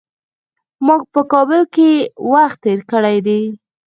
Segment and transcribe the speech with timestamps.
[0.85, 1.89] ما په کابل کي
[2.33, 3.41] وخت تېر کړی دی.